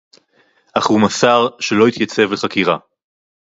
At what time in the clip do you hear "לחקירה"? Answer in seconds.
2.31-2.77